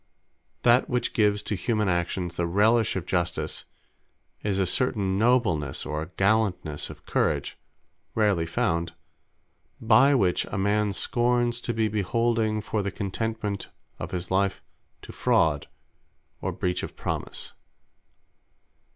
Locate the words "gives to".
1.13-1.53